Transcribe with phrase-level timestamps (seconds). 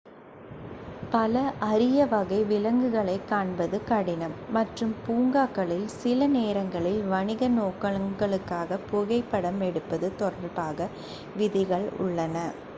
[1.11, 1.33] பல
[1.63, 10.89] அரிய வகை விலங்குகளைக் காண்பது கடினம் மற்றும் பூங்காக்களில் சில நேரங்களில் வணிக நோக்கங்களுக்காக புகைப்படம் எடுப்பது தொடர்பாக
[11.37, 12.35] விதிகள் உள்ளன